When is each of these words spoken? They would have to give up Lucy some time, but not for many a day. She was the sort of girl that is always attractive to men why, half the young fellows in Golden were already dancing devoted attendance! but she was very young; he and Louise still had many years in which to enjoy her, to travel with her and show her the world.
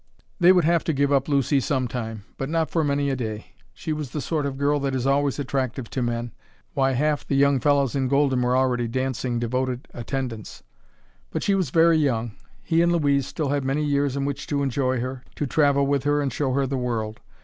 They 0.39 0.51
would 0.51 0.63
have 0.63 0.83
to 0.85 0.93
give 0.93 1.13
up 1.13 1.29
Lucy 1.29 1.59
some 1.59 1.87
time, 1.87 2.23
but 2.37 2.49
not 2.49 2.71
for 2.71 2.83
many 2.83 3.11
a 3.11 3.15
day. 3.15 3.53
She 3.71 3.93
was 3.93 4.09
the 4.09 4.19
sort 4.19 4.47
of 4.47 4.57
girl 4.57 4.79
that 4.79 4.95
is 4.95 5.05
always 5.05 5.37
attractive 5.37 5.91
to 5.91 6.01
men 6.01 6.31
why, 6.73 6.93
half 6.93 7.23
the 7.27 7.35
young 7.35 7.59
fellows 7.59 7.93
in 7.93 8.07
Golden 8.07 8.41
were 8.41 8.57
already 8.57 8.87
dancing 8.87 9.37
devoted 9.37 9.87
attendance! 9.93 10.63
but 11.29 11.43
she 11.43 11.53
was 11.53 11.69
very 11.69 11.99
young; 11.99 12.31
he 12.63 12.81
and 12.81 12.91
Louise 12.91 13.27
still 13.27 13.49
had 13.49 13.63
many 13.63 13.85
years 13.85 14.15
in 14.17 14.25
which 14.25 14.47
to 14.47 14.63
enjoy 14.63 15.01
her, 15.01 15.21
to 15.35 15.45
travel 15.45 15.85
with 15.85 16.03
her 16.05 16.19
and 16.19 16.33
show 16.33 16.53
her 16.53 16.65
the 16.65 16.77
world. 16.77 17.19